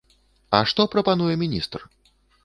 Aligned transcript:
А 0.59 0.61
што 0.69 0.85
прапануе 0.95 1.35
міністр? 1.43 1.85